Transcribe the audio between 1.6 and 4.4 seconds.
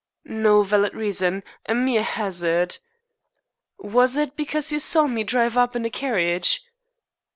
A mere hazard." "Was it